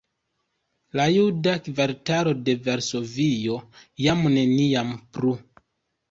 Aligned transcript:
La 0.99 1.03
juda 1.15 1.51
kvartalo 1.65 2.33
de 2.47 2.55
Varsovio 2.67 3.59
jam 4.05 4.23
neniam 4.37 4.91
plu! 5.19 5.35